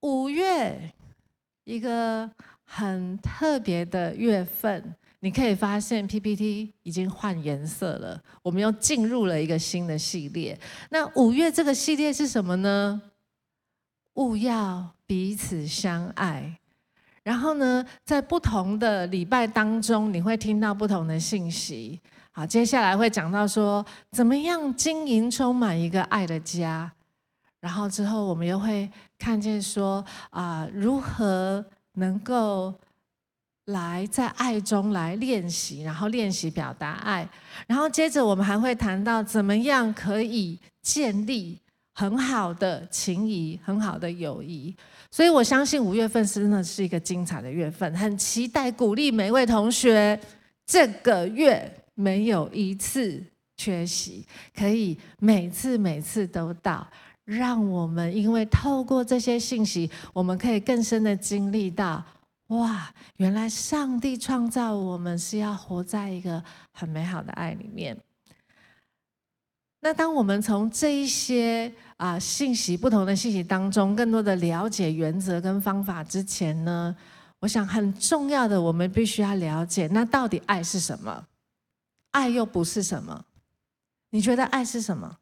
[0.00, 0.92] 五月，
[1.64, 2.30] 一个
[2.64, 10.58] 很特别的月份，你可以发现 PPT 已经换颜色了，我们又进入了一个新的系列。
[10.90, 13.02] 那五月这个系列是什么呢？
[14.14, 16.58] 勿要彼此相爱。
[17.24, 22.00] 然后呢，在不同的礼拜当中，你会听到不同的信息。
[22.30, 26.90] 好，接下来会讲到说，怎么样经营充满一个爱的家。
[27.60, 28.88] 然后之后，我们又会
[29.18, 31.64] 看见说，啊、如何
[31.94, 32.72] 能够
[33.66, 37.28] 来在爱中来练习，然后练习表达爱。
[37.66, 41.58] 然后接着，我们还会谈到怎么样可以建立
[41.94, 44.74] 很好的情谊、很好的友谊。
[45.10, 50.18] 所以我相信五月份真的是一个精彩的月份，很期待鼓励每位同学，
[50.64, 53.20] 这个月没有一次
[53.56, 56.86] 缺席，可以每次每次都到。
[57.28, 62.02] 让我们因为透过这些信息，我们可以更深的经历到，
[62.46, 67.94] 哇，原来上帝创造我们是要活在一个很美好的爱里面。
[69.80, 76.96] 那当我们从这一些啊信息、不同的信息当中，更多的了解原则跟方法之前呢，
[77.40, 81.26] 我想很重要的，我们必须要了解，那到底爱是什么？
[82.12, 83.26] 爱又不是什么？
[84.08, 85.18] 你觉得爱是什么？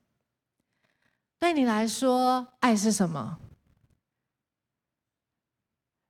[1.39, 3.39] 对你来说，爱是什么？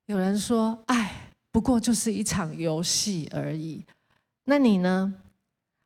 [0.07, 3.85] 有人说，爱不过就是一场游戏而已。
[4.45, 5.15] 那你呢？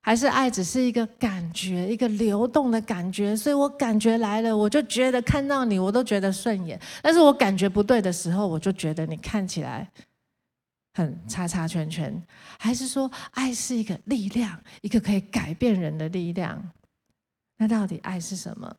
[0.02, 3.36] 还是爱只是一个感觉，一个流动的感觉？
[3.36, 6.80] 所以我感觉来了，我就觉得看到你，我都觉得顺眼。
[7.02, 9.86] 但是我感觉不对的时候，我就觉得你看起来
[10.94, 12.22] 很叉叉圈圈。
[12.58, 16.70] 还是说，爱是一个力量，一个可以改变人的力量？
[17.58, 18.74] 那到底爱是什么？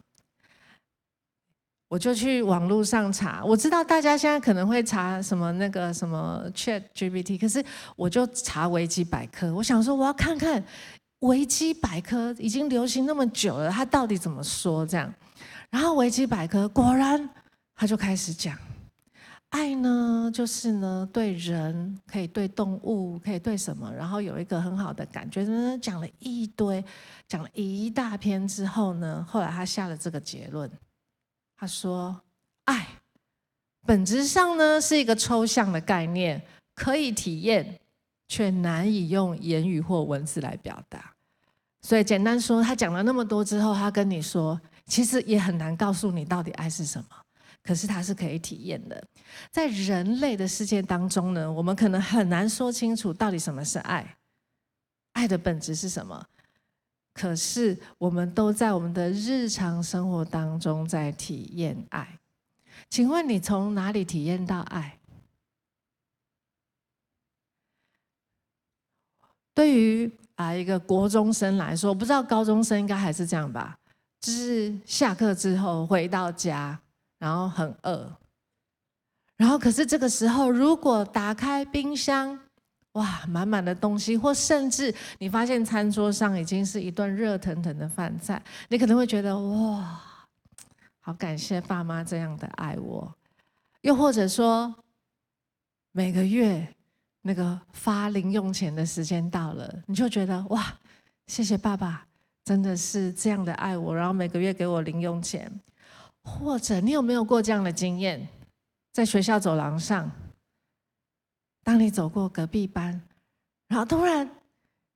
[1.91, 7.61] 我就去网络上查，我知道大家现在可能会查什么那个什么 Chat GPT，可是
[7.97, 9.53] 我就查维基百科。
[9.53, 10.63] 我想说，我要看看
[11.19, 15.13] 维基百科已经流行那么久了，它到底怎么说这样？
[15.69, 17.29] 然后维基百科果然，
[17.75, 18.57] 他就开始讲，
[19.49, 25.45] 爱呢，就是呢，对人可以对动物可以对什么，然后有一个很好的感觉。
[25.79, 26.81] 讲了一堆，
[27.27, 30.71] 讲了一大篇之后呢，后来他下了这个结论。
[31.61, 32.19] 他说
[32.65, 32.87] ：“爱
[33.85, 36.41] 本质上呢是一个抽象的概念，
[36.73, 37.79] 可以体验，
[38.27, 41.13] 却难以用言语或文字来表达。
[41.83, 47.09] 所以简单说，他讲了那么多之后，他跟你说，其实也很难告诉你到底爱是什么。
[47.61, 49.07] 可是它是可以体验的。
[49.51, 54.17] 在人类的世界当中呢，我们可能很难说清楚到底什么是爱，
[55.13, 56.25] 爱的本质是什么。”
[57.13, 62.19] 可是，我们都在我们的日常生活当中在体验爱。
[62.89, 64.97] 请问你从哪里体验到爱？
[69.53, 73.77] 对于啊一个国中生来说，不知道高中生应该还是这样吧？
[74.21, 76.79] 就是下课之后回到家，
[77.19, 78.17] 然后很饿，
[79.35, 82.39] 然后可是这个时候，如果打开冰箱，
[82.93, 90.01] 哇，满满的东西，或甚至你发现餐桌上已经是一顿热腾腾的饭菜，你可能会觉得哇，
[90.99, 93.13] 好感谢爸妈这样的爱我。
[93.81, 94.75] 又或者说，
[95.91, 96.67] 每个月
[97.21, 100.73] 那个发零用钱的时间到了，你就觉得哇，
[101.27, 102.05] 谢谢爸爸，
[102.43, 105.49] 真的是这样的爱我，然后每个月给我零用钱。
[106.23, 108.27] 或者你有没有过这样的经验，
[108.91, 110.11] 在学校走廊上？
[111.63, 113.01] 当你走过隔壁班，
[113.67, 114.29] 然后突然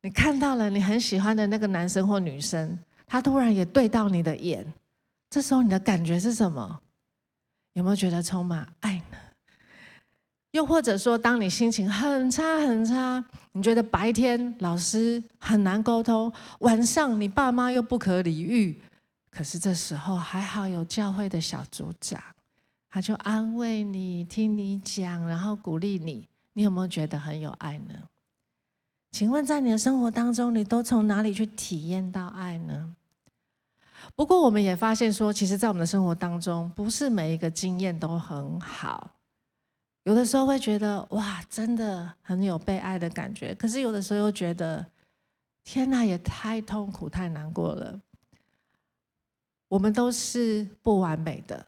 [0.02, 4.66] 你看到了你很喜欢的那个男生或女生，他突然也对到你的眼，
[5.30, 6.82] 这时候你的感觉是什么？
[7.74, 9.18] 有没有觉得充满爱呢？
[10.52, 18.82] 又或者说，当你心情很差很差，你觉得白天老师很难沟通，晚上你爸妈又不可理喻，
[19.30, 22.22] 可是这时候还好有教会的小组长，
[22.90, 26.26] 他就安慰你，听你讲，然后鼓励你。
[26.58, 27.94] 你有没有觉得很有爱呢？
[29.12, 32.96] 请问，在你的生活当中，你都从哪里去体验到爱呢？
[34.16, 39.12] 不过，我们也发现说，其实，在我们的生活当中，不是每一个经验都很好。
[40.04, 43.54] 有的时候会觉得，哇，真的很有被爱的感觉。
[43.56, 44.86] 可是，有的时候又觉得，
[45.66, 48.00] 天哪，也太痛苦、太难过了。
[49.68, 51.66] 我们都是不完美的。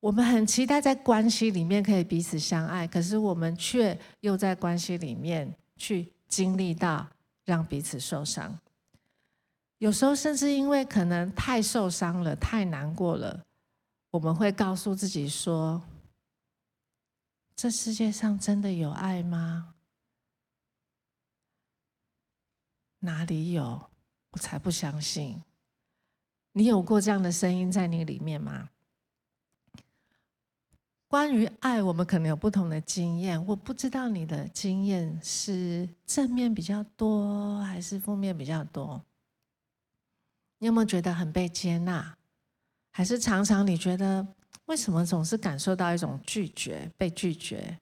[0.00, 7.06] 我们很期待在关系里面可以彼此相爱，可是我们却又在关系里面去经历到
[7.44, 8.58] 让彼此受伤。
[9.76, 13.44] 有时候甚至因为可能太受伤了、太难过了，
[14.10, 15.82] 我们会告诉自己说
[17.54, 19.74] ：“这世界上真的有爱吗？
[23.00, 23.90] 哪里有？
[24.30, 25.42] 我才不相信。
[26.52, 28.70] 你有过这样的声音在你里面吗？
[31.10, 33.44] 关于爱，我们可能有不同的经验。
[33.44, 39.04] 我不知道你的经验是正面比较多，还是负面比较多。
[40.60, 42.16] 你有没有觉得很被接纳？
[42.92, 44.24] 还是常常你觉得
[44.66, 47.76] 为什么总是感受到一种拒绝、被拒绝？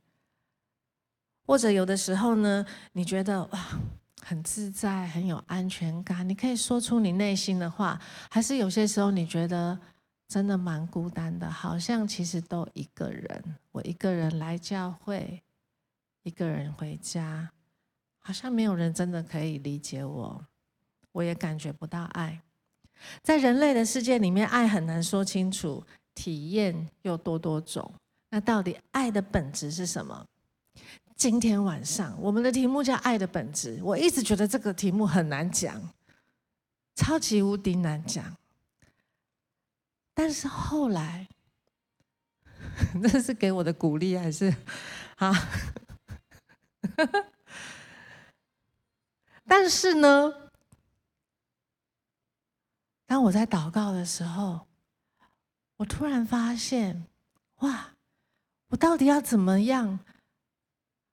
[1.46, 3.78] 或者有的时候呢，你觉得哇，
[4.22, 8.00] 很自在，很有安全感，你可以说出你内心的话。
[8.30, 9.78] 还是有些时候你觉得？
[10.28, 13.56] 真的蛮孤单的，好像其实都一个人。
[13.72, 15.42] 我一个人来教会，
[16.22, 17.50] 一个人回家，
[18.18, 20.46] 好像没有人真的可以理解我，
[21.12, 22.42] 我也感觉不到爱。
[23.22, 25.82] 在人类的世界里面，爱很难说清楚，
[26.14, 27.90] 体验又多多种。
[28.28, 30.26] 那到底爱的本质是什么？
[31.16, 33.80] 今天晚上我们的题目叫“爱的本质”。
[33.82, 35.82] 我一直觉得这个题目很难讲，
[36.94, 38.36] 超级无敌难讲。
[40.18, 41.28] 但是后来，
[43.00, 44.52] 这是给我的鼓励还是
[45.14, 45.32] 啊？
[49.46, 50.50] 但是呢，
[53.06, 54.66] 当我在祷告的时候，
[55.76, 57.06] 我突然发现，
[57.60, 57.90] 哇，
[58.70, 60.00] 我到底要怎么样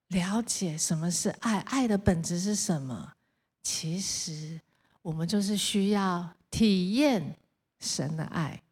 [0.07, 1.59] 了解什么是爱？
[1.59, 3.13] 爱的本质是什么？
[3.61, 4.59] 其实，
[5.03, 7.37] 我们就是需要体验
[7.79, 8.63] 神的爱。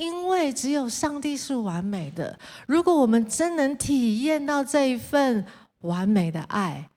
[0.00, 2.38] 因为只有上帝是完美的。
[2.66, 5.44] 如果我们真能体验到这一份
[5.80, 6.88] 完美的爱，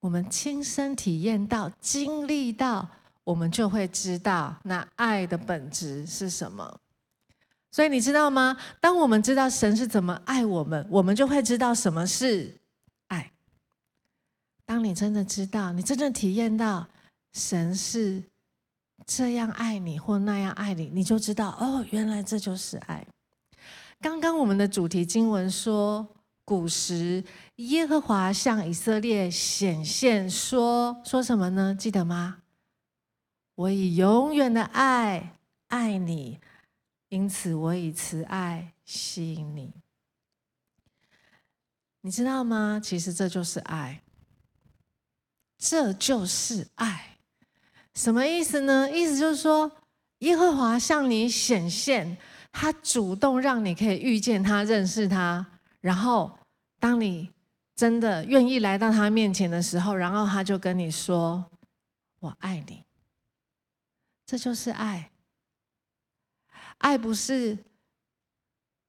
[0.00, 2.88] 我们亲身体验到、经历到，
[3.22, 6.80] 我们就会知道那爱的本质是什么。
[7.70, 8.56] 所以你知道吗？
[8.80, 12.56] 当我们知道神是怎么爱我们，我们就会知道什么是
[13.08, 13.30] 爱。
[14.64, 16.88] 当你真的知道，你真正体验到
[17.34, 18.22] 神是。
[19.12, 23.04] 这样爱你或那样爱你，你就知道哦，原来这就是爱。
[24.00, 26.14] 刚刚我们的主题经文说，
[26.44, 27.24] 古时
[27.56, 31.74] 耶和华向以色列显现说，说什么呢？
[31.74, 32.42] 记得吗？
[33.56, 36.38] 我以永远的爱爱你，
[37.08, 39.74] 因此我以慈爱吸引你。
[42.02, 42.80] 你知道吗？
[42.80, 44.04] 其实这就是爱，
[45.58, 47.16] 这就是爱。
[47.94, 48.90] 什么意思呢？
[48.90, 49.70] 意思就是说，
[50.20, 52.16] 耶和华向你显现，
[52.52, 55.44] 他主动让你可以遇见他、认识他，
[55.80, 56.38] 然后
[56.78, 57.30] 当你
[57.74, 61.44] 真的愿意来到他面前的时候，然后他就跟你说
[62.20, 62.84] ：“我爱你。”
[64.26, 65.10] 这就是爱。
[66.78, 67.58] 爱不是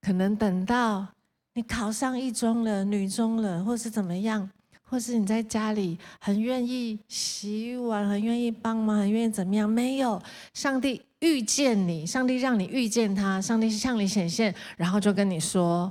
[0.01, 1.07] 可能等到
[1.53, 4.49] 你考上一中了、女中了，或是怎么样。
[4.91, 9.67] 或是你在家里很愿意洗碗，很愿意帮忙，很愿意怎么样？
[9.67, 10.21] 没有，
[10.53, 15.89] 上帝遇见你，上帝让你遇见他，上帝向你显现，然后就跟你说：“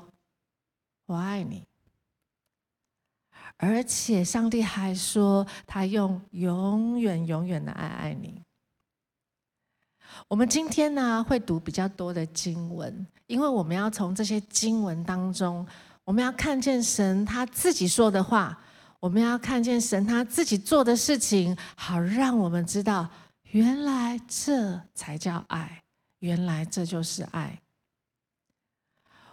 [1.08, 1.64] 我爱你。”
[3.56, 8.42] 而且上帝还说，他用永远、永远的爱爱你。
[10.28, 15.66] 我们今天呢，会读比较多的经文，因为我们要从这些经文当中，
[16.04, 18.62] 我们要看见神他自己说的话。
[19.00, 23.08] 我们要看见神他自己做的事情，好让我们知道，
[23.52, 25.82] 原来这才叫爱，
[26.18, 27.58] 原来这就是爱。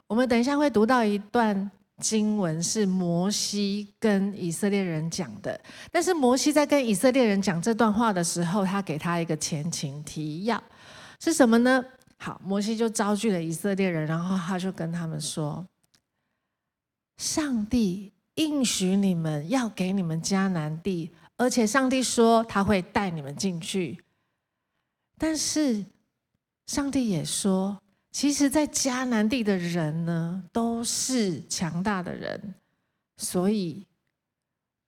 [0.08, 1.70] 我们等一下会读到一段
[2.00, 5.60] 经文，是摩西跟以色列人讲的。
[5.92, 10.64] 但是摩西在跟以色列人讲这段话的时候，他给他一个前情提要，
[11.20, 11.84] 是什么呢？
[12.18, 15.68] 好，摩西就召集了以色列人，然后他就跟他们说
[17.18, 24.04] ：“上帝。”应许你们要给你们迦南地，而且上帝说他会带你们进去。
[25.18, 25.86] 但是
[26.68, 32.56] 上帝也说，其实，在迦南地的人呢，都是强大的人，
[33.18, 33.86] 所以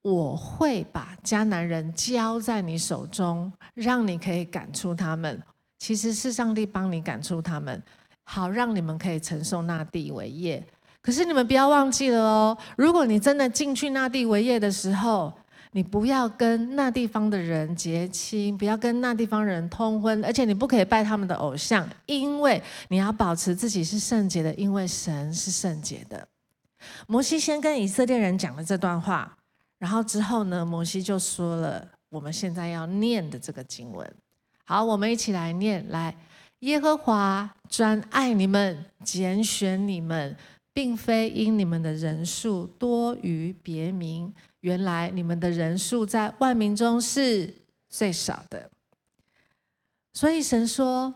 [0.03, 5.41] 我会把迦南人交在你手中，让你可以赶出他们。
[5.79, 7.81] 其实是上帝帮你赶出他们，
[8.23, 10.63] 好让你们可以承受那地为业。
[11.09, 15.33] 可是你们不要忘记了哦，如果你真的进去那地为业的时候，
[15.71, 26.27] 你不要跟那地方的人结亲，不要跟那地方人通婚，而且你不可以拜他们的偶像，因为你要保持自己是圣洁的，因为神是圣洁的。
[27.07, 29.35] 摩西先跟以色列人讲了这段话，
[29.79, 34.07] 然后之后呢，摩西就说了我们现在要念的这个经文。
[34.63, 36.15] 好，我们一起来念，来，
[36.59, 40.37] 耶和华专爱你们，拣选你们。
[40.73, 47.53] 并非因你们的人数多于别民，原来你们的人数在万民中是
[47.87, 48.69] 最少的。
[50.13, 51.13] 所以神说。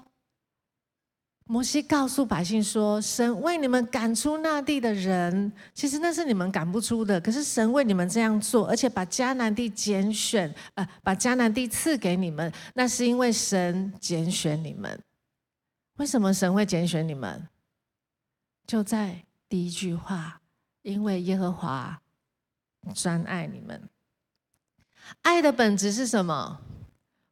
[1.46, 7.20] 摩西告诉百姓说：“神为你们赶出那地的人，其实那是你们赶不出的。
[7.20, 14.98] 可是神为你们这样做，而且把迦南地拣选，呃，把迦南地赐给你们，那是因为神拣选你们。
[15.98, 17.46] 为什么神会拣选你们？
[18.66, 20.42] 就在第一句话，
[20.82, 22.02] 因为耶和华
[22.96, 23.88] 专爱你们。
[25.22, 26.60] 爱的本质是什么？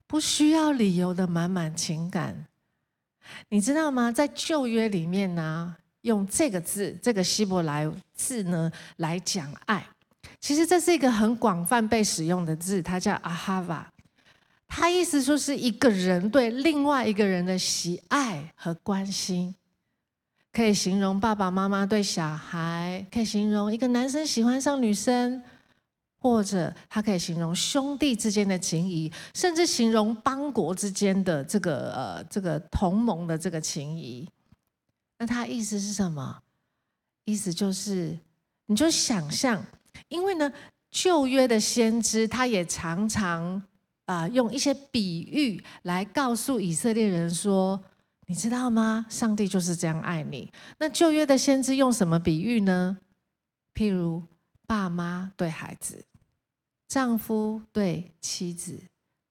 [0.05, 2.45] 不需要理由的满满情感。”
[3.49, 4.11] 你知道吗？
[4.11, 9.83] 在旧约里面呢，用这个字，这个希伯来字呢来讲爱，
[10.39, 13.91] 其实这是一个很广泛被使用的字，它叫阿哈瓦。
[14.67, 19.55] 它意思说是一个人对另外一个人的喜爱和关心，
[20.51, 25.41] 可以形容爸爸妈妈对小孩，可以形容一个男生喜欢上女生。
[26.23, 34.29] 或者，他可以形容兄弟之间的情谊，甚至形容邦国之间的这个呃这个同盟的这个情谊。
[35.17, 36.39] 那他意思是什么？
[37.25, 38.15] 意思就是，
[38.67, 39.65] 你就想象，
[40.09, 40.53] 因为呢，
[40.91, 43.59] 旧约的先知他也常常
[44.05, 47.83] 啊、用一些比喻来告诉以色列人说，
[48.31, 49.05] 你知道吗？
[49.09, 50.49] 上帝就是这样爱你。
[50.77, 52.97] 那旧约的先知用什么比喻呢？
[53.73, 54.23] 譬如
[54.65, 56.05] 爸妈对孩子。
[56.87, 58.81] 丈夫对妻子，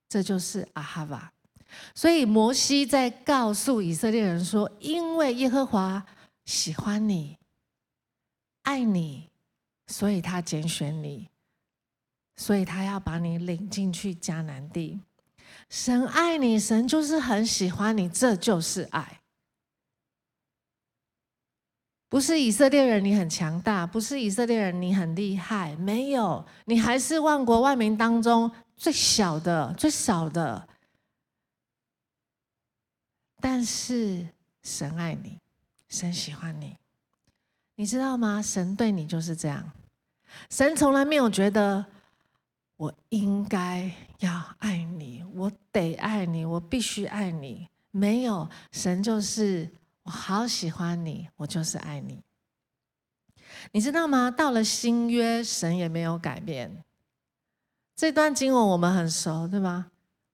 [0.06, 1.32] 这就是阿哈瓦。
[1.94, 6.04] 所以摩西在告诉以色列人说：“因为耶和华
[6.44, 7.38] 喜欢你，
[8.64, 9.30] 爱你，
[9.86, 11.30] 所以他拣选你，
[12.36, 15.00] 所以他要把你领进去迦南地。
[15.70, 19.16] 神爱你，神就是很喜欢你，这就是爱。”
[22.10, 25.76] 不是以色列人，你很强大；不是以色列人，你很厉害。
[25.76, 30.68] 没有，你还是万国万民当中最小的、最少的。
[33.40, 34.26] 但是
[34.64, 35.38] 神爱你，
[35.88, 36.76] 神喜欢你，
[37.76, 38.42] 你知道吗？
[38.42, 39.70] 神对你就是这样。
[40.50, 41.86] 神从来没有觉得
[42.76, 43.88] 我应该
[44.20, 47.68] 要爱你，我得爱你，我必须爱你。
[47.90, 49.68] 没有，神就是。
[50.02, 52.22] 我好喜欢你，我就是爱你。
[53.70, 54.30] 你知道吗？
[54.30, 56.82] 到了新约，神也没有改变。
[57.94, 59.88] 这段经文我们很熟，对吗？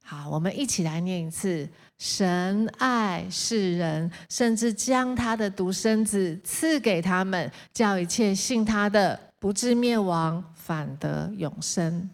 [0.05, 12.09] 好，我们一起来念一次：神爱世人，甚至将他的独生子赐给他们，叫一切信他的不至灭亡，反得永生。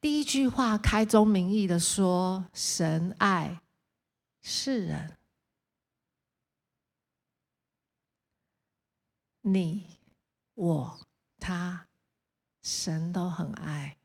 [0.00, 3.60] 第一句话开宗明义的说：神爱
[4.42, 5.16] 世人。
[9.42, 9.86] 你、
[10.54, 11.00] 我、
[11.38, 11.86] 他，
[12.62, 13.96] 神都很爱。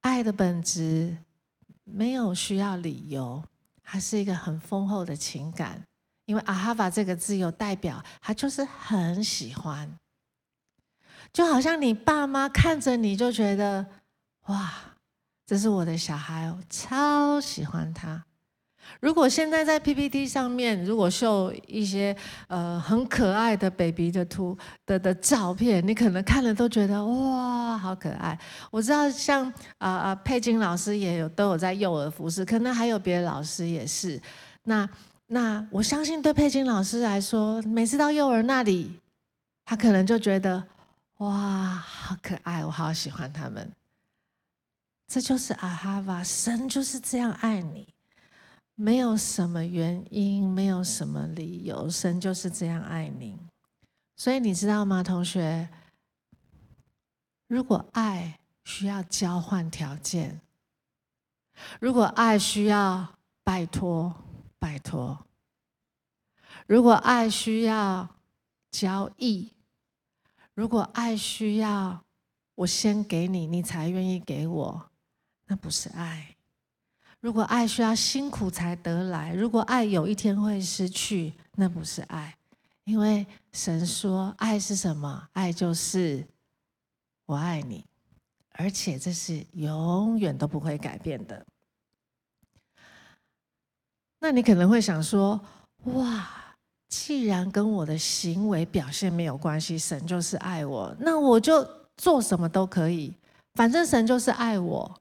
[0.00, 1.18] 爱的本质
[1.84, 3.44] 没有需要理由，
[3.82, 5.86] 它是一个很丰厚的情感。
[6.24, 9.96] 因为阿哈瓦这个字有代表，他就是很喜欢，
[11.32, 13.86] 就好像你爸妈看着你就觉得，
[14.46, 14.72] 哇，
[15.46, 18.24] 这是我的小孩，我超喜欢他。
[19.00, 22.16] 如果现在在 PPT 上面，如果秀一些
[22.46, 24.56] 呃很可爱的 baby 的图
[24.86, 28.38] 的的照片，你可能看了都觉得哇，好可爱。
[28.70, 34.20] 我知道像啊啊、佩金老师也有都有在幼儿服饰，可能还有别的老师也是。
[34.62, 34.88] 那
[35.26, 39.00] 那我相信对佩金老师来说，每次到幼儿那里，
[39.64, 40.64] 他可能就觉得
[41.18, 43.72] 哇，好可爱，我好喜欢他们。
[45.06, 47.94] 这就是阿哈瓦，神就是这样爱你。
[48.74, 53.38] 没有什么原因，没有什么理由，神就是这样爱你。
[54.16, 55.68] 所以你知道吗，同学？
[57.46, 60.42] 如果爱需要交换条件，
[61.80, 64.14] 如果爱需要拜托，
[64.58, 65.16] 拜托；
[66.66, 68.06] 如果爱需要
[68.70, 69.52] 交易，
[70.56, 72.02] 如果爱需要
[72.54, 74.90] 我先给你，你才愿意给我，
[75.44, 76.34] 那不是爱。
[77.20, 82.34] 如果爱需要辛苦才得来，如果爱有一天会失去，那不是爱，
[82.84, 85.28] 因为神说爱是什么？
[85.32, 86.26] 爱就是
[87.26, 87.84] 我爱你，
[88.52, 91.44] 而且这是永远都不会改变的。
[94.20, 95.38] 那你可能会想说：
[95.84, 96.45] 哇，
[96.88, 101.66] 既然跟我的行为表现没有关系，神就是爱我，那我就
[101.96, 103.14] 做什么都可以，
[103.54, 105.00] 反正神就是爱我。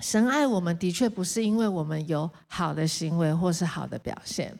[0.00, 4.56] 神爱我们的确不是因为我们有好的行为或是好的表现，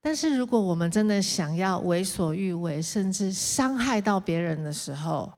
[0.00, 5.30] 但是如果我们真的想要为所欲为，甚至伤害到别人的时候，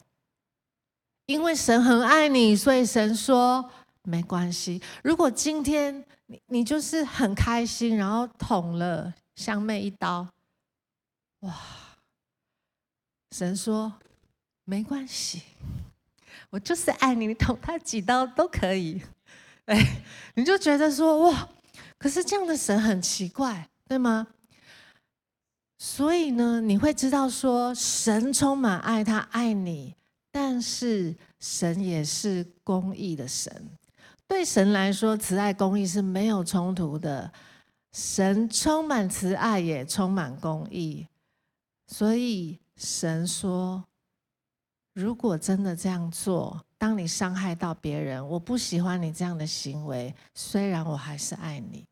[1.26, 3.68] 因为神很爱你，所以神说
[4.10, 4.82] 没关系。
[5.04, 10.28] 如果今天你你就是很开心，然后捅了香妹一刀，
[11.40, 11.54] 哇，
[13.30, 13.92] 神说
[14.64, 15.42] 没关系。
[16.50, 19.00] 我就是爱你，你捅他几刀都可以，
[19.66, 20.02] 哎，
[20.34, 21.48] 你就觉得说哇，
[21.96, 24.26] 可是这样的神很奇怪，对吗？
[25.78, 29.94] 所以呢，你会知道说，神充满爱，他爱你，
[30.30, 33.70] 但是神也是公义的神。
[34.30, 37.32] 对神来说，慈爱公义是没有冲突的。
[37.92, 41.04] 神充满慈爱，也充满公义，
[41.88, 43.82] 所以神说。
[44.94, 50.14] 如果真的这样做，当你伤害到别人，我不喜欢你这样的行为。
[50.34, 51.84] 虽然我还是爱你，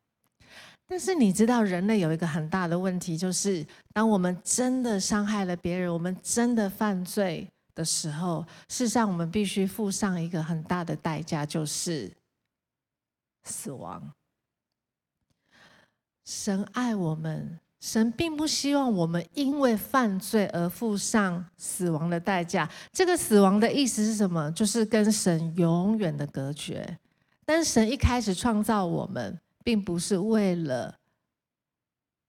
[0.86, 12.12] 但是你知道，人类有一个很大的问题，就是当我们真的伤害了别人，我们真的犯罪的时候，事实上我们必须付上一个很大的代价，就是
[13.48, 14.12] 死亡。
[16.24, 17.58] 神爱我们。
[17.80, 22.68] 神并不希望我们因为犯罪而付上死亡的代价。
[22.92, 24.50] 这个死亡的意思是什么？
[24.50, 26.98] 就是跟神永远的隔绝。
[27.44, 30.92] 但神一开始创造我们，并不是为了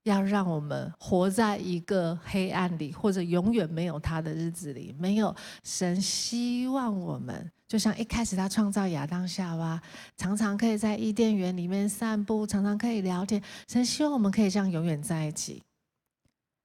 [0.03, 4.96] 要让我们活在一个黑暗里，或者永远没有他的日子里。
[4.98, 7.51] 没有，神希望我们。
[7.68, 9.79] 就像一开始他创造亚当夏娃，
[10.18, 13.39] 常常可以在伊甸园里面散步，常常可以聊天。
[13.68, 15.62] 神希望我们可以这样永远在一起。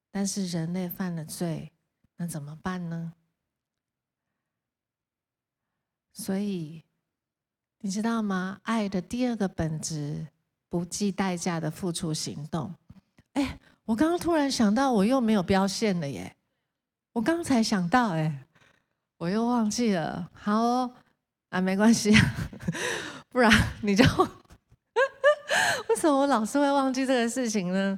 [0.09, 1.71] 但是人类犯了罪，
[2.17, 3.13] 那怎么办呢？
[6.13, 6.81] 所以
[7.81, 8.59] 你知道吗？
[8.63, 10.25] 爱的第二个本质，
[10.69, 12.73] 不计代价的付出行动。
[13.35, 16.35] 哎，我刚刚突然想到，我又没有标线了耶！
[17.13, 18.41] 我刚才想到，哎。
[19.17, 20.91] 我又忘记了，好哦，
[21.49, 22.11] 啊，没关系，
[23.31, 23.49] 不然
[23.81, 24.03] 你就
[25.87, 27.97] 为什么我老是会忘记这个事情呢？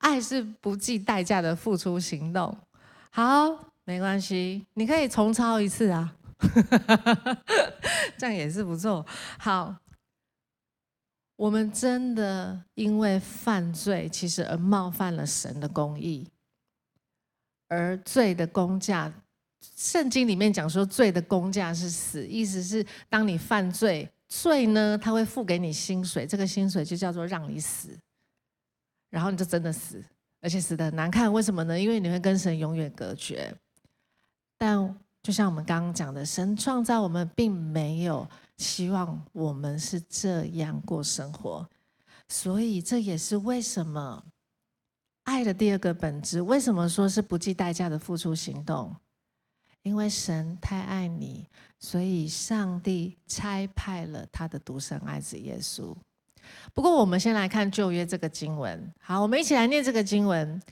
[0.00, 2.54] 爱是不计代价的付出行动。
[3.10, 3.48] 好，
[3.84, 6.12] 没关系，你可以重抄一次啊，
[8.18, 9.04] 这样也是不错。
[9.38, 9.74] 好，
[11.36, 16.28] 我们真的因为犯罪，其实而冒犯了神的公义，
[17.68, 19.12] 而罪的工价。
[19.76, 27.96] 圣经里面讲说，罪的工价是死，意思是当你犯罪，罪呢，他会付给你薪水，这个薪水就叫做让你死，
[29.08, 30.02] 然后你就真的死，
[30.40, 31.32] 而且死得很难看。
[31.32, 31.78] 为什么呢？
[31.78, 33.54] 因为你会跟神永远隔绝。
[34.58, 38.28] 但就像我们刚刚讲的，神创造我们，并没有
[38.62, 41.68] 希望我们是这样过生活，
[42.28, 44.24] 所以这也是为什么
[45.24, 46.40] 爱的第二个本质。
[46.40, 48.94] 为什么说是不计代价的付出行动？
[49.82, 51.48] 因为神太爱你，
[51.80, 55.92] 所以上帝差派了他的独生爱子耶稣。
[56.72, 58.92] 不过，我们先来看旧约这个经文。
[59.00, 60.62] 好，我们一起来念这个经文：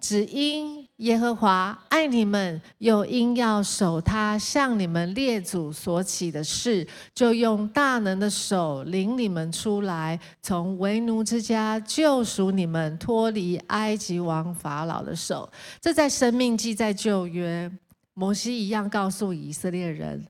[0.00, 15.50] 只因耶和华爱你们，又因要守他向你们列祖所起的誓，就用大能的手领你们出来，从为奴之家救赎你们，脱离埃及王法老的手。
[15.80, 17.70] 这在生命记在旧约。
[18.12, 20.26] 摩西一样告诉以色列人，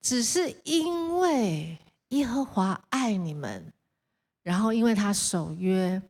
[0.00, 1.78] 只是因为
[2.08, 3.72] 耶和华爱你们，
[4.42, 6.00] 然后因为他守约，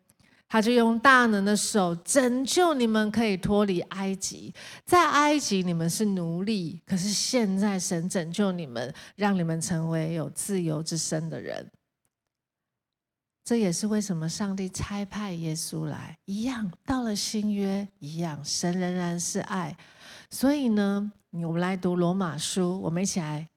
[0.48, 4.54] 他就用大能的手拯救你们，可以脱离埃及。
[4.86, 11.70] 在埃及你们是奴隶，可是现在神拯救你们，让你们成为有自由之身的人。
[13.44, 19.76] 这也是为什么上帝差派耶稣来，一样到了新约，一样神仍然是爱。
[20.30, 23.48] 所以呢，我们来读罗马书，我们一起来。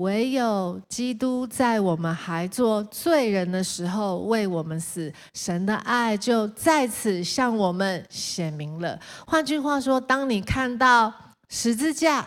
[0.00, 8.98] 唯有基督在我们还做罪人的时候为我们死，神的爱就在此向我们显明了。
[9.26, 11.12] 换句话说，当你看到
[11.50, 12.26] 十字架，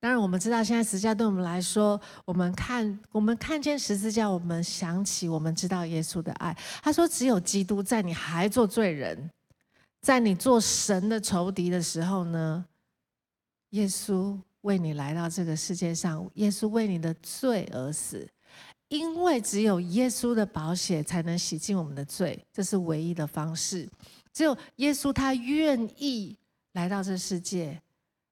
[0.00, 6.56] 当然我们知道现在十字架对我们来说，我们看我们看见十字架，我们想起我们知道耶稣的爱。
[6.82, 9.30] 他说，只有基督在你还做罪人。
[10.00, 12.64] 在你做神的仇敌的时候呢，
[13.70, 18.28] 耶稣为你来到这个世界上，耶稣为你的罪而死，
[18.88, 23.88] 因为只有耶稣的宝血才能洗净我们的罪，这是唯一的方式。
[24.32, 26.36] 只有耶稣他愿意
[26.72, 27.80] 来到这世界，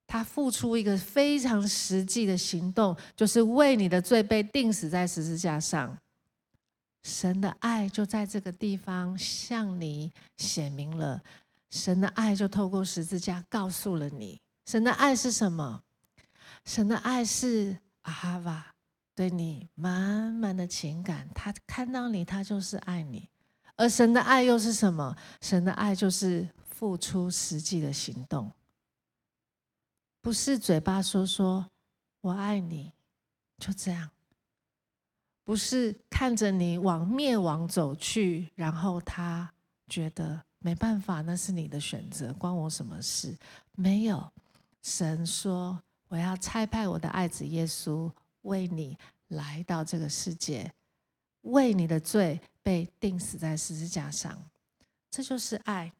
[0.07, 5.97] 他付出一个非常实际的行动，就是为你的罪被钉死在十字架上。
[7.05, 11.23] 神的爱就在这个地方向你显明了，
[11.71, 15.83] 神的爱就透过十字架告诉了你，神的爱是什么？
[16.65, 18.75] 神的爱是阿哈瓦，
[19.15, 23.29] 对你满满的情感，他看到你，他就是爱你。
[23.77, 25.17] 而神的爱又是什么？
[25.41, 28.53] 神的爱就是付出实际的行动，
[30.21, 31.71] 不是嘴巴说说
[32.23, 32.93] “我爱你”，
[33.59, 34.11] 就这样。
[35.45, 39.51] 不是看着你往灭亡走去，然后他
[39.89, 43.35] 觉得没办法，那是你的选择，关我什么事？
[43.73, 44.31] 没有，
[44.83, 48.11] 神说我要差派我的爱子耶稣
[48.43, 48.97] 为你
[49.29, 50.73] 来到这个世界，
[51.43, 54.43] 为你的罪被钉死在十字架上，
[55.11, 55.93] 这就是爱。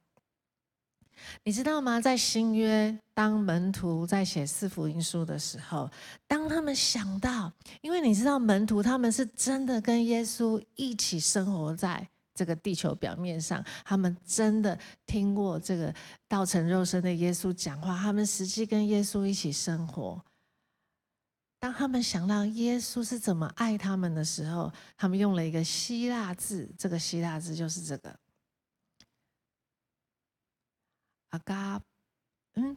[1.43, 2.01] 你知道吗？
[2.01, 5.91] 在新约，当门徒在写四福音书的时候，
[6.29, 15.93] 当他们想到，因为你知道，门徒他们是真的跟耶稣一起生活在这个地球表面上，他们真的听过这个
[16.29, 20.25] 道成肉身的耶稣讲话，他们实际跟耶稣一起生活。
[21.59, 28.17] 当他们想到耶稣是怎么爱他们的时候，他们用了一个希腊字，这个希腊字就是这个。
[31.31, 31.83] 阿嘎，
[32.55, 32.77] 嗯，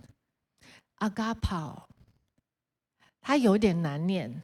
[0.96, 1.88] 阿嘎跑，
[3.22, 4.42] 它有点难念。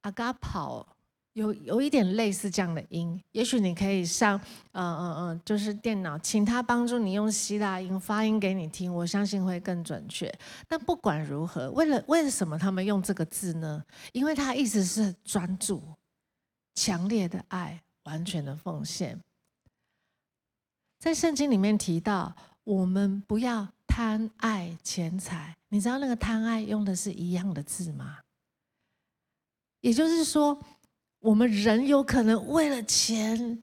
[0.00, 0.95] 阿嘎跑
[1.36, 4.40] 有有一点类似这样的音，也许你可以上，
[4.72, 10.32] 嗯嗯嗯，就是电脑，请他帮助你用希腊音发音给你听，我相信会更准确。
[10.66, 13.84] 但不管如何，为了为什么他们用这个字呢？
[14.12, 15.82] 因为它意思是专注、
[16.74, 19.20] 强烈的爱、完全的奉献。
[20.98, 25.54] 在圣经里面提到，我们不要贪爱钱财。
[25.68, 28.20] 你知道那个贪爱用的是一样的字吗？
[29.82, 30.58] 也就是说，
[31.26, 33.60] 我们人有可能为了钱，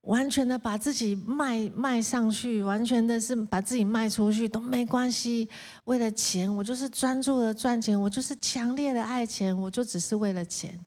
[0.00, 5.48] 完全的把自己卖卖上去，完全的是把自己卖出去都没关系。
[5.84, 10.84] 为了钱，我就是专注的赚钱，我就是强烈的爱钱，我就只是为了钱，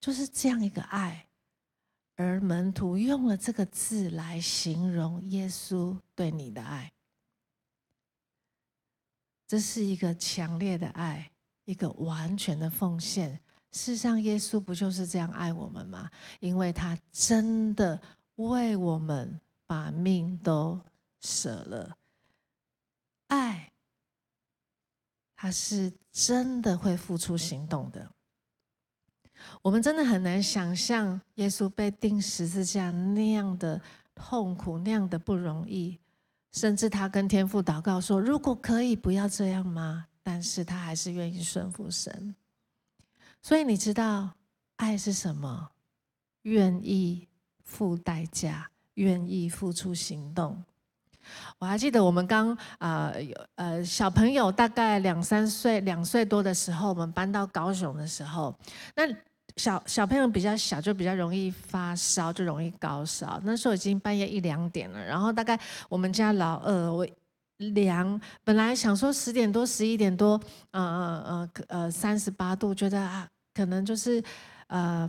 [0.00, 1.26] 就是这样一个爱。
[2.16, 6.90] 而门徒用了这个字来形容耶稣对你的爱，
[9.46, 11.30] 这是一个强烈的爱，
[11.66, 13.38] 一个完全的奉献。
[13.72, 16.10] 世上，耶稣不就是这样爱我们吗？
[16.40, 18.00] 因为他真的
[18.36, 20.80] 为我们把命都
[21.20, 21.96] 舍了。
[23.28, 23.70] 爱，
[25.36, 28.10] 他是真的会付出行动的。
[29.62, 33.80] 我们真的很难想象耶稣被钉十字架那样的
[34.14, 35.98] 痛苦，那样的不容易，
[36.52, 42.34] 甚至他跟天父祷告说：“如果可以，不要这样吗？”但是他还是愿意顺服神。
[43.42, 44.30] 所以你知道
[44.76, 45.70] 爱是什么？
[46.42, 47.28] 愿意
[47.64, 50.62] 付代价，愿意付出行动。
[51.58, 58.54] 我还记得我们刚啊有呃小朋友大概两三岁、两岁多的时候，我们搬到高雄的时候，
[58.94, 59.04] 那。
[59.56, 63.38] 小小朋友比较小，就比较容易发烧，就容易高烧。
[63.42, 67.06] 那时候已经半夜一两点了，然后大概我们家老二我
[67.72, 74.22] 凉，本来想说十点多、十一点多，呃呃呃呃三十八度，觉得啊可能就是
[74.66, 75.08] 呃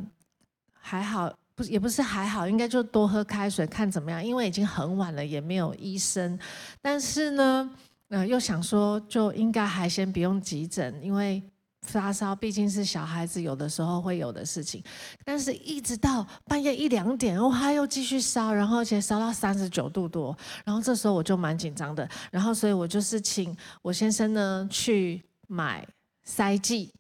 [0.74, 6.38] 还好，不也不是还好，应该就多喝开水看怎么样，因为已经很晚了，也没有医生。
[6.82, 7.70] 但是呢，
[8.10, 11.42] 呃又想说就应该还先不用急诊，因为。
[11.82, 14.84] 发烧毕竟是小孩子有的时候会有的事情，
[15.26, 25.86] 但是一直到半夜一两点，哇，他又继续烧，然后而且烧到三十九度多，然后这时候我就蛮紧张的，然后所以我就是请我先生呢去买
[26.24, 26.94] 塞剂，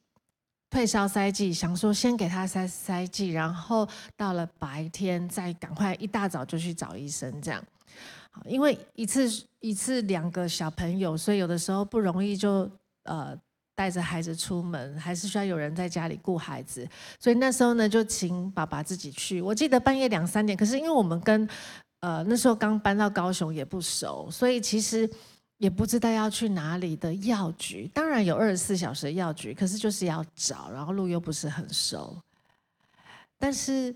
[0.71, 7.63] 退烧塞剂，想说先给他塞塞剂，然后到了白天再赶快一大早就去找医生这样，
[8.45, 12.67] 因为一次一次两个小朋友，所以有的时候不容易就
[13.03, 13.37] 呃。
[13.73, 16.87] 带着孩子出门，还是需要有人在家里顾孩子，
[17.19, 19.41] 所以那时候呢，就请爸爸自己去。
[19.41, 21.47] 我记得半夜两三点，可是因为我们跟
[22.01, 25.09] 呃那时候刚搬到高雄也不熟，所以其实
[25.57, 27.89] 也不知道要去哪里的药局。
[27.93, 32.15] 当然有二十四小时的药局，可是就是要找，然后路又不是很熟。
[33.39, 33.95] 但是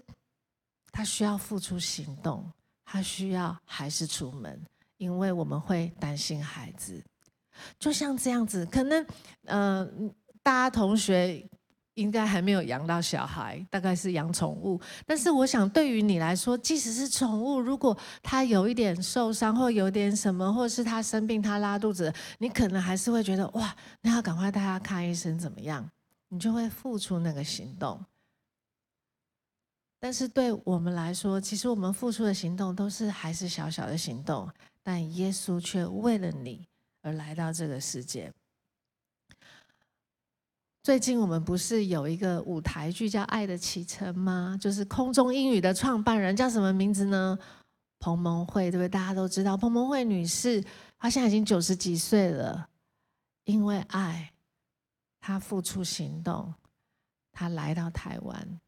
[0.92, 2.44] 他需要付出行动，
[2.86, 4.60] 他需要还是出门，
[4.98, 7.04] 因为我们会担心孩子。
[7.80, 9.06] 就像这样子，可能，
[9.46, 9.88] 呃，
[10.42, 11.48] 大家同学
[11.96, 14.80] 应该还没有养到小孩，大概是养宠物。
[15.06, 25.90] 但是我想，对于你来说，即使是宠物，如果它有一点受伤，或有点什么，或是它生病，它拉肚子，你可能还是会觉得哇，那要赶快带它看医生，怎么样？
[26.28, 28.04] 你就会付出那个行动。
[29.98, 34.48] 但是对我们来说，其实我们付出的行动都是还是小小的行动，
[34.84, 36.68] 但耶稣却为了你
[37.06, 38.34] 而来到这个世界。
[40.82, 44.58] 最近我们不是有一个舞台剧叫《爱的启程》吗？
[44.60, 47.38] 就是空中英语的创办人叫什么名字呢？
[48.00, 48.90] 彭蒙惠，对不对？
[48.90, 50.64] 大家都知道彭蒙惠女士，
[50.98, 52.70] 她现在已经九十几岁了，
[53.44, 54.34] 因为爱，
[55.20, 56.54] 她付出行动，
[57.32, 58.60] 她来到台湾，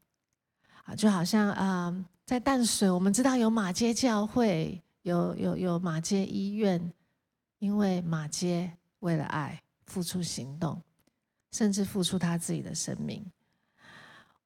[0.85, 6.91] 啊，就好像啊、在淡水，我们知道有马街教会，有有有马街医院，
[7.59, 10.81] 因为马偕为了爱付出行动。
[11.53, 13.25] 甚至付出他自己的生命。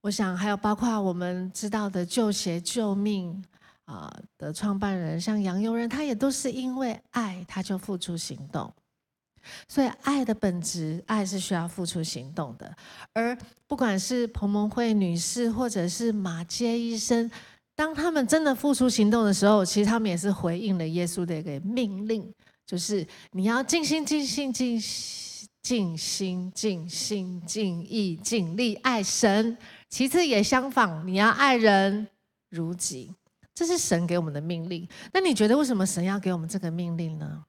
[0.01, 3.43] 我想还有包括我们知道的救鞋救命
[3.85, 8.71] 啊的创办人，像杨佑仁，他也都是因为爱，他就付出行动。
[9.67, 12.73] 所以爱的本质，爱是需要付出行动的。
[13.13, 17.29] 而不管是彭蒙惠女士，或者是马偕医生，
[17.75, 22.31] 当他们真的付出行动的时候，其实他们也是回应了耶稣的一个命令，
[22.71, 24.81] 就是你要尽心、尽心、尽。
[25.61, 29.55] 尽心、尽心、尽意、尽力爱神，
[29.89, 32.07] 其次也相仿，你要爱人
[32.49, 33.13] 如己，
[33.53, 34.89] 这是神给我们的命令。
[35.13, 37.45] 那你觉得为什么神要给我们这个命令呢？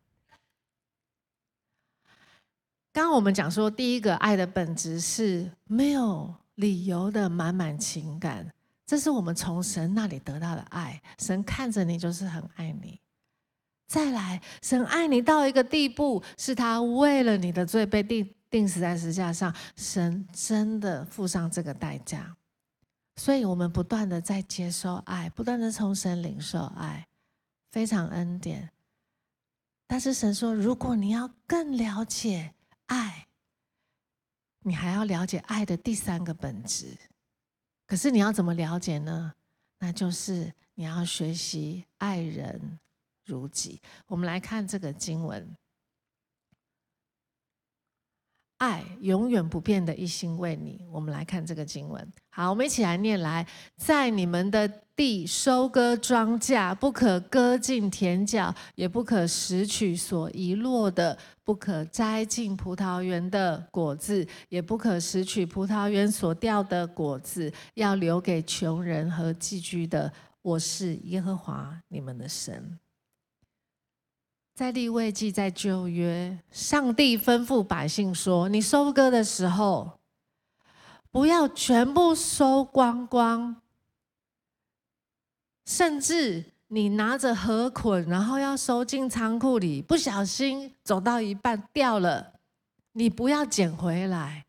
[2.92, 8.46] 刚刚我们讲说，第一个爱的本质是没有理由的满满情感，
[8.84, 11.00] 这是我们从神那里得到的爱。
[11.18, 13.00] 神看着你就是很爱你。
[13.86, 22.36] 再来，神爱你到一个地步，是他为了你的罪被定定死在十字架上，神真的付上这个代价。
[23.16, 27.06] 所以，我们不断的在接受爱，不断的从神领受爱，
[27.70, 28.70] 非常恩典。
[29.86, 32.54] 但是神说，如果你要更了解
[32.86, 33.26] 爱，
[34.60, 36.96] 你还要了解爱的第三个本质。
[37.86, 39.34] 可是你要怎么了解呢？
[39.78, 42.78] 那就是你要学习爱人。
[43.32, 45.56] 如己，我们来看这个经文。
[48.58, 50.86] 爱永远不变的一心为你。
[50.92, 52.12] 我们来看这个经文。
[52.30, 53.44] 好，我们一起来念来，
[53.76, 70.12] 在你们的地收割庄稼，不可割尽田角，也不可拾取所遗落的；不可摘尽葡萄园的果子，也不可拾取葡萄园所掉的果子，要留给穷人和寄居的。
[70.40, 72.78] 我是耶和华你们的神。
[74.54, 79.98] 在立位记，在旧约，上帝吩咐百姓说：“你收割的时候，
[81.10, 83.56] 不要全部收光光，
[85.64, 92.34] 甚至你拿着禾捆，然后要收进仓库里，不小心走到一半掉了，
[92.92, 94.44] 你不要捡回来。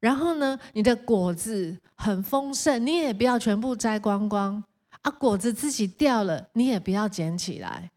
[0.00, 4.64] 然后呢，你的果子很丰盛，你也不要全部摘光光
[5.02, 7.90] 啊，果子自己掉了，你也不要捡起来。”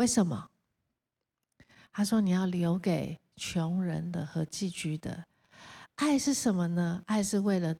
[0.00, 0.48] 为什么？
[1.92, 5.26] 他说：“你要留给穷人的和寄居的。
[5.96, 7.02] 爱是什么呢？
[7.04, 7.76] 爱是为了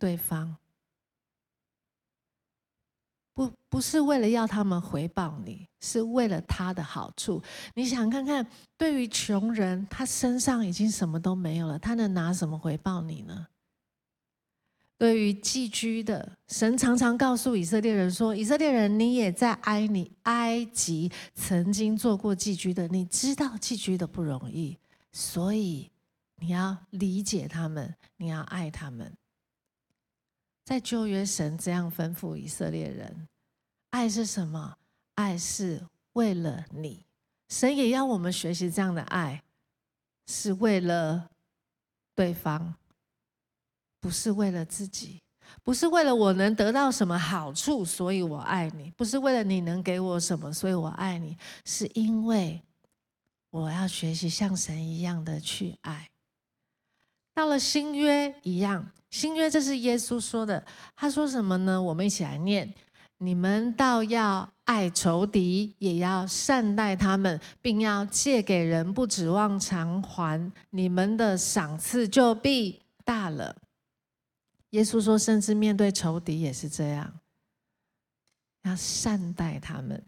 [0.00, 0.56] 对方，
[3.32, 7.40] 不不是为了要他们回报你，是为了他的好处。
[7.74, 8.44] 你想看看，
[8.76, 13.46] 对于穷人，他身上已经什么都没有了，他能拿什么回报你呢？”
[14.98, 24.78] 对于寄居的，神常常告诉以色列人说：“以色列人，你也在埃尼埃及曾经做过寄居的，你知道寄居的不容易，
[25.10, 25.90] 所以
[26.36, 29.12] 你要理解他们，你要爱他们。”
[30.64, 33.26] 在旧约，神这样吩咐以色列人
[33.90, 34.76] ：“爱是什么？
[35.16, 37.04] 爱是为了你。
[37.48, 39.42] 神也要我们学习这样的爱，
[40.28, 41.28] 是为了
[42.14, 42.72] 对方。”
[44.02, 45.20] 不是为了自己，
[45.62, 52.60] 不是为了我能得到什么好处，所以我爱你；不是为了你能给我什么，所以我爱你，是因为
[53.50, 56.08] 我要学习像神一样的去爱。
[57.32, 61.80] 到了新约一样，新约这是耶稣说的，他说什么呢？
[61.80, 62.74] 我们一起来念：
[63.18, 73.54] 你们倒要爱仇敌，也要善待他们，并要借给人，不指望偿还，你们的赏赐就必大了。
[74.72, 77.20] 耶稣说：“甚至面对仇敌也是这样，
[78.64, 79.98] 要善待他们；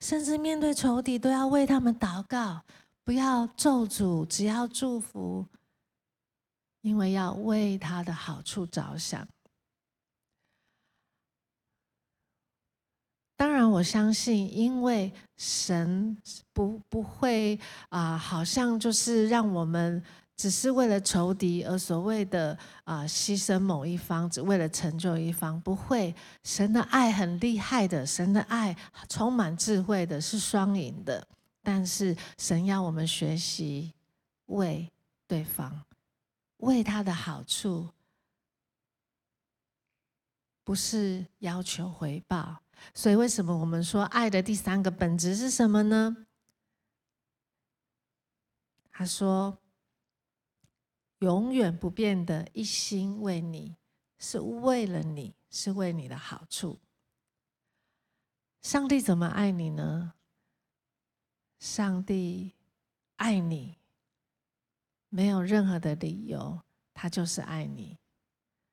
[0.00, 2.64] 甚至面对仇敌都要为他们祷告，
[3.02, 5.44] 不要咒诅，只要祝福。
[6.82, 9.26] 因为要为他的好处着想。
[13.36, 16.14] 当然，我相信，因为神
[16.52, 20.04] 不不会啊、好像就是让我们
[20.36, 26.14] 只是为了仇敌而所谓的啊、牺牲某一方，只为了成就一方，不会。
[26.42, 28.76] 神的爱很厉害的，神的爱
[29.08, 31.26] 充满智慧的，是双赢的。
[31.62, 33.94] 但是神要我们学习
[34.46, 34.90] 为
[35.26, 35.84] 对方，
[36.58, 37.88] 为他的好处，
[40.62, 42.60] 不是要求回报。
[42.92, 46.26] 所以，为什么我们说爱的第三个本质是什么呢？
[48.90, 49.56] 他说
[51.24, 53.74] ：“永远不变的一心为你，
[54.18, 56.78] 是为了你，是为你的好处。”
[58.62, 60.12] 上帝怎么爱你呢？
[61.58, 62.52] 上帝
[63.16, 63.78] 爱你，
[65.08, 66.60] 没有任何的理由，
[66.92, 67.96] 他就是爱你。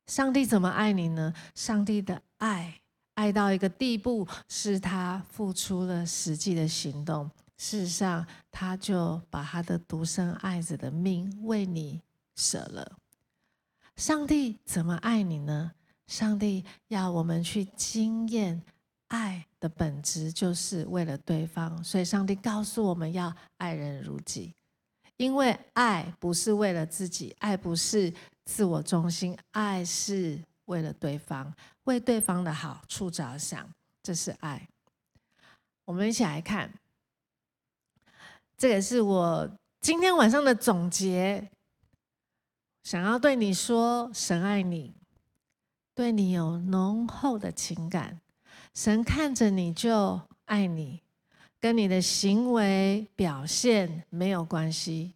[0.07, 1.33] 上帝怎么爱你呢？
[1.55, 2.81] 上帝的爱。
[3.15, 7.29] 爱到一个地步，是他付出了实际的行动。
[7.57, 12.01] 事实上，他就把他的独生爱子的命为你
[12.41, 12.97] 舍了。
[13.95, 15.71] 上帝怎么爱你呢？
[16.07, 18.61] 上帝要我们去经验
[19.07, 21.83] 爱的本质，就是为了对方。
[21.83, 24.53] 所以，上帝告诉我们要爱人如己，
[25.17, 28.13] 因为爱不是为了自己，爱不是
[28.45, 30.41] 自我中心，爱是。
[30.65, 33.69] 为了对方，为对方的好处着想，
[34.01, 34.69] 这是爱。
[35.83, 36.71] 我们一起来看，
[38.55, 41.45] 这个是我今天晚上的总结。
[42.83, 44.93] 想要对你说，神爱你，
[45.93, 48.19] 对你有浓厚的情感。
[48.73, 51.01] 神看着你就爱你，
[51.59, 55.13] 跟你的行为表现没有关系。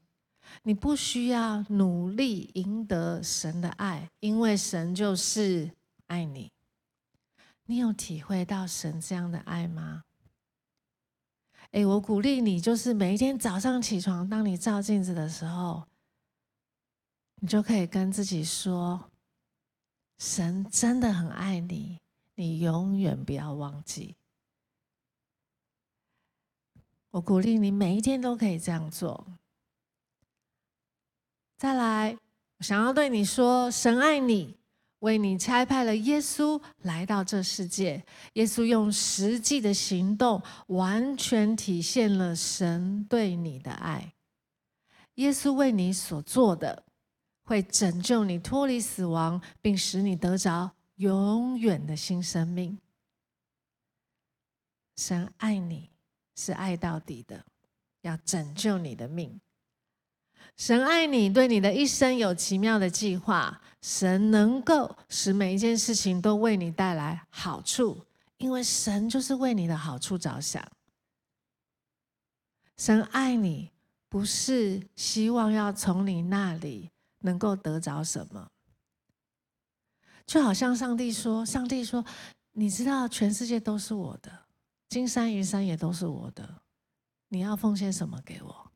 [0.64, 5.72] 你不需要努力赢得神的爱，因为神就是
[6.08, 6.52] 爱你。
[7.66, 10.04] 你有体会到神这样的爱吗？
[11.72, 15.84] 诶，我鼓励你，就是每一天早上起床，当你照镜子的时候，
[17.46, 19.12] 你就可以跟自己说：
[20.18, 22.00] 神真的很爱你，
[22.34, 24.16] 你永远不要忘记。
[27.12, 29.28] 我鼓励你，每一天都可以这样做。
[31.56, 32.18] 再来，
[32.58, 34.58] 我想要对你说，神爱你，
[35.02, 38.04] 为你差派了耶稣来到这世界。
[38.34, 44.16] 耶稣用实际的行动，完全体现了神对你的爱。
[45.14, 46.84] 耶稣为你所做的，
[47.46, 52.78] 会拯救你脱离死亡，并使你得着永远的新生命。
[54.98, 55.90] 神爱你，
[56.36, 57.46] 是爱到底的，
[58.02, 59.40] 要拯救你的命。
[60.58, 63.62] 神爱你，对你的一生有奇妙的计划。
[63.82, 68.04] 神能够使每一件事情都为你带来好处，
[68.38, 70.66] 因为神就是为你的好处着想。
[72.78, 73.70] 神爱你，
[74.10, 76.90] 不是希望要从你那里
[77.26, 78.50] 能够得着什么，
[80.28, 82.06] 就好像上帝说：“上帝说，
[82.52, 84.46] 你知道全世界都是我的，
[84.90, 86.62] 金山银山也都是我的，
[87.30, 88.72] 你要奉献什么给我？”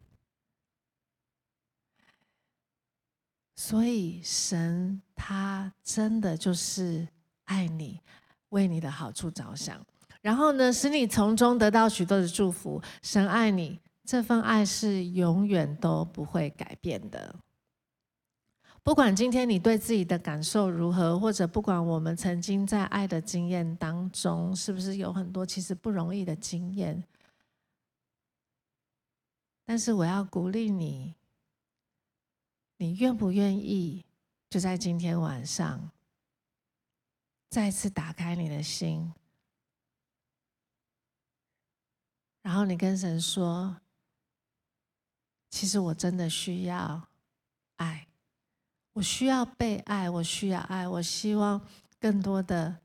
[3.56, 7.08] 所以，神他真的就是
[7.44, 8.02] 爱你，
[8.50, 9.86] 为你的好处着想，
[10.22, 12.82] 然后呢，使你从中得到许多的祝福。
[13.04, 17.36] 神爱你，这份爱是永远都不会改变的。
[18.90, 27.04] 不管今天你对自己的感受如何，或者不管我们曾经在爱的经验当中，是不是有很多其实不容易的经验，
[29.64, 31.14] 但是我要鼓励你。
[32.78, 34.04] 你愿不愿意
[34.50, 35.92] 就在今天晚上
[37.52, 39.14] 再次打开你的心，
[42.42, 43.80] 然后你跟神说
[45.52, 47.08] ：“其实我真的需要
[47.76, 48.08] 爱，
[49.00, 51.62] 我需要被爱，我需要爱，我希望
[52.02, 52.80] 更多的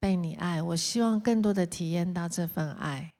[0.00, 3.12] 被你爱，我希望更多的体验到这份爱。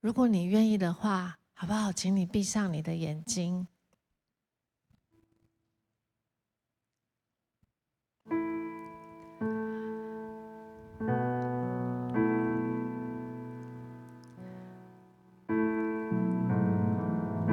[0.00, 1.92] 如果你愿意的话，好不好？
[1.92, 3.68] 请你闭上你的眼睛。”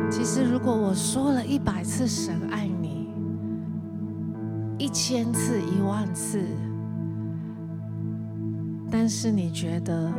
[0.10, 2.68] 其实，如果我说了一百次神爱，
[4.86, 6.40] 一千次、一万次，
[8.92, 10.14] 但是你觉得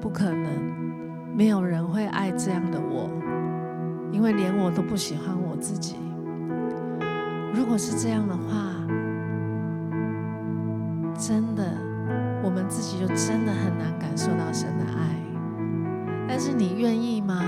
[0.00, 0.48] 不可能，
[1.36, 3.10] 没有人会爱这样的我，
[4.10, 5.96] 因为连我都不喜欢我自己。
[7.52, 8.72] 如果是这样的话，
[11.14, 11.62] 真的，
[12.42, 15.14] 我们自己就真的很难感受到神的爱。
[16.26, 17.44] 但是你愿意吗？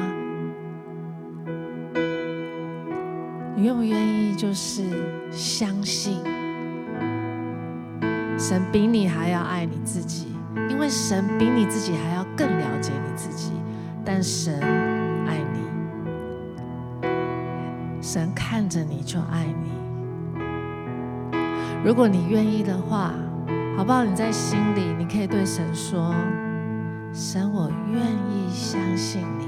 [3.57, 4.23] 你愿不愿意？
[4.35, 4.83] 就是
[5.31, 6.19] 相信
[8.43, 10.27] 神比你还要爱你自己，
[10.69, 13.53] 因为神比你自己还要更了解你自己。
[14.05, 14.61] 但神
[15.29, 15.61] 爱你，
[18.03, 19.71] 神看着你就爱你。
[21.85, 23.15] 如果你愿意的话，
[23.77, 24.03] 好不好？
[24.03, 26.13] 你在心里，你可以对神说
[27.15, 29.47] ：“神，我愿意相信你，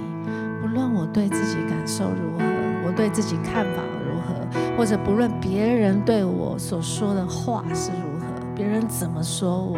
[0.61, 2.45] 不论我对自己感受如何，
[2.87, 4.37] 我对自己看法如何。”
[4.79, 8.14] 或者不论别人对我所说的话是如，
[8.57, 9.77] 别人怎么说我，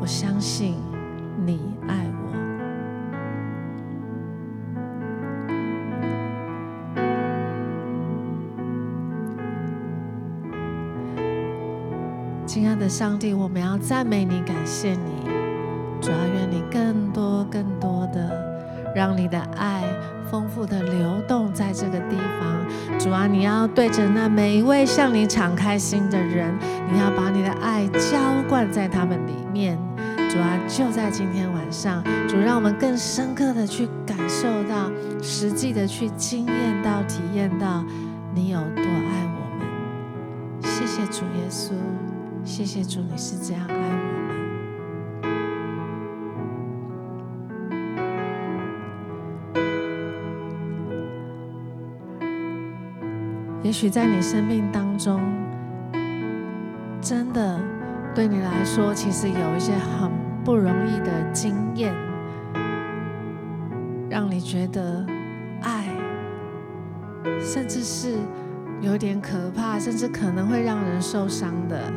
[0.00, 0.74] 我相信
[1.46, 2.32] 你爱我。
[12.44, 15.30] 亲爱的上帝，我们要赞美你，感谢你，
[16.00, 19.84] 主要愿你更多、更多的让你的爱。
[20.32, 26.54] 丰富的流动在这个地方，主啊，你要对着那每一位向你敞开心的人，
[26.90, 28.18] 你要把你的爱浇
[28.48, 29.78] 灌在他们里面。
[30.30, 34.90] 主啊，就在今天晚上，主让我们更深刻的去感受到，
[35.22, 37.84] 实际的去经验到、体验到
[38.34, 40.62] 你有多爱我们。
[40.62, 41.72] 谢谢主耶稣，
[42.42, 44.11] 谢谢主，你是这样爱我。
[53.72, 55.18] 也许在你生命当中，
[57.00, 57.58] 真的
[58.14, 60.10] 对你来说，其实有一些很
[60.44, 61.90] 不容易的经验，
[64.10, 65.06] 让你觉得
[65.62, 65.86] 爱，
[67.40, 68.18] 甚至是
[68.82, 71.90] 有点可怕，甚至可能会让人受伤的。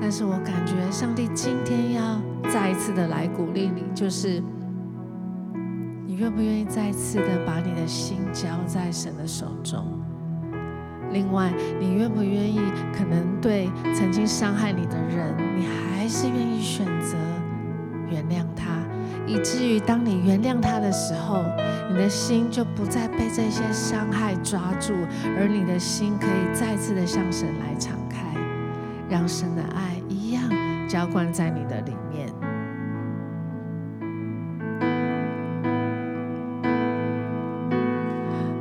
[0.00, 2.18] 但是我感觉上帝今天要
[2.50, 4.42] 再一次的来鼓励你，就是
[6.06, 9.84] 你愿不愿意再一次的把你的心交在神的手中？
[11.12, 12.60] 另外，你愿不愿意？
[12.96, 17.16] 可能对曾经伤害你的人，你还是愿意选择
[18.10, 18.82] 原谅他，
[19.26, 21.44] 以至于当你原谅他的时候，
[21.90, 24.94] 你的心就不再被这些伤害抓住，
[25.38, 28.18] 而你的心可以再次的向神来敞开，
[29.08, 30.42] 让神的爱一样
[30.88, 31.92] 浇灌在你的里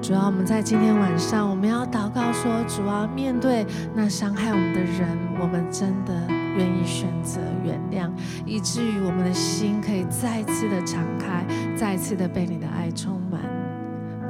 [0.08, 5.06] 主要我们在今天晚上，我们要祷告说：主要面对那伤害我们的人，
[5.38, 6.14] 我们真的
[6.56, 8.10] 愿意选择原谅，
[8.46, 11.46] 以至于我们的心可以再次的敞开，
[11.76, 13.42] 再次的被你的爱充满。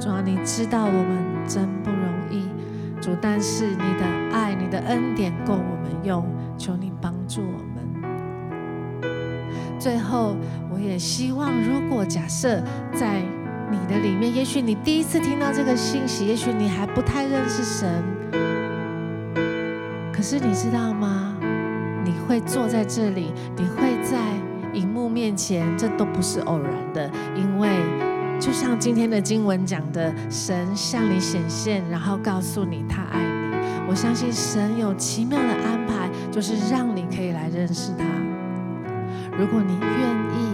[0.00, 2.48] 主要你知道我们真不容易，
[3.00, 6.26] 主，但是你的爱、你的恩典够我们用，
[6.58, 7.78] 求你帮助我们。
[9.78, 10.34] 最后，
[10.72, 12.60] 我也希望，如果假设
[12.92, 13.22] 在。
[13.70, 18.02] 你的里面，也许你第一次听到这个信息，也许你还不太认识神。
[20.12, 21.36] 可是你知道吗？
[22.04, 24.18] 你会坐在这里，你会在
[24.72, 27.68] 荧幕面前，这都不是偶然的，因为
[28.40, 33.56] 就像今天的经文讲的，神向你显现，然后告诉你他爱你。
[33.88, 38.04] 我相信神有奇妙的安排，就是让你可以来认识他。
[39.38, 40.47] 如果你愿意。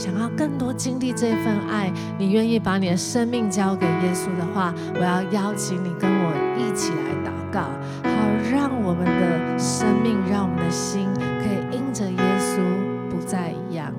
[0.00, 7.60] 想要更多经历这份爱，你愿意把你的生命交给耶稣的话，我要邀请你跟我一起来祷告，
[8.08, 8.10] 好
[8.50, 12.62] 让我们的生命，让我们的心可以因着耶稣
[13.10, 13.92] 不再一样。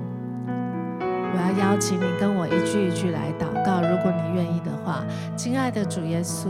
[0.48, 5.04] 我要邀请你跟我一句一句来祷告，如果你愿意的话，
[5.36, 6.48] 亲爱的主耶稣，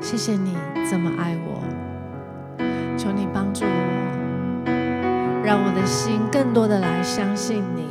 [0.00, 0.56] 谢谢你
[0.88, 1.61] 这么爱我，
[5.74, 7.86] 我的心更多的来相信你，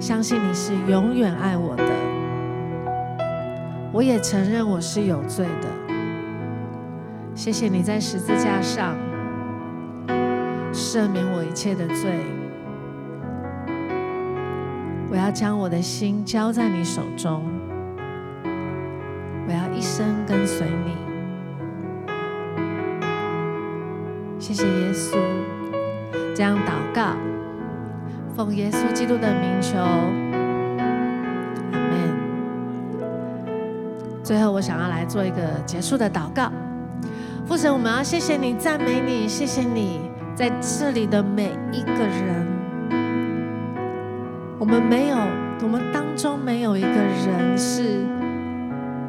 [0.00, 1.84] 相信你是永远爱我的。
[3.92, 5.68] 我也承认我是有罪的。
[7.34, 8.96] 谢谢你在十字架上
[10.72, 12.12] 赦免我一切的罪。
[15.10, 17.44] 我要将我的心交在你手中，
[19.46, 20.96] 我要一生跟随你。
[24.38, 25.18] 谢谢耶稣。
[26.38, 27.16] 这样祷告，
[28.36, 30.08] 奉耶稣基督的名求，阿
[31.72, 31.80] 门。
[34.22, 35.36] 最后，我想要来做一个
[35.66, 36.48] 结束的祷告。
[37.44, 39.98] 父神，我们要谢谢你，赞美你，谢谢你
[40.36, 42.46] 在这里的每一个人。
[44.60, 45.16] 我们没有，
[45.60, 48.06] 我们当中没有一个人是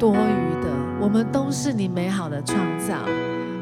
[0.00, 0.70] 多余的。
[1.00, 2.96] 我们都是你美好的创造，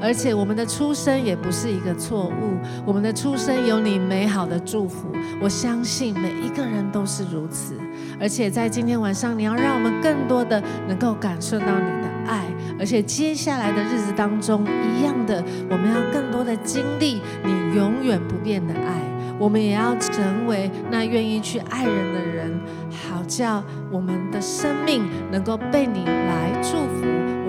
[0.00, 5.12] 而且我们的出生也不是一个错误，我们的出生有你美好的祝福。
[5.40, 7.74] 我相信每一个人都是如此，
[8.20, 12.46] 而且在今天晚上，你要让我们更多的能够感受到你的爱，
[12.78, 19.02] 而且接下来的日子当中，一样的，我们要更多的经历你永远不变的爱。
[19.38, 27.06] 我们也要成为那愿意去爱人的人，好叫我们的生命能够被你来祝福，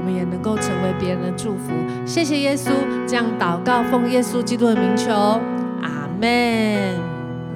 [0.09, 1.71] 也能够成为别人的祝福。
[2.05, 2.71] 谢谢耶稣，
[3.07, 5.11] 这样祷告，奉耶稣基督的名求，
[5.81, 7.18] 阿门。